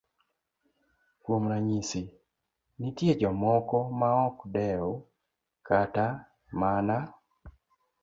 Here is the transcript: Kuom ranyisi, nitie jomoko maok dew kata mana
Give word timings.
Kuom 1.23 1.43
ranyisi, 1.51 2.01
nitie 2.79 3.13
jomoko 3.21 3.77
maok 3.99 4.35
dew 4.53 4.87
kata 5.67 6.07
mana 6.59 6.97